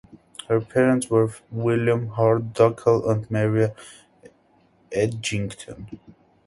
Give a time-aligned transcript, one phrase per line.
[0.47, 3.75] Her parents were William Hardcastle and Maria
[4.91, 5.99] Edgington.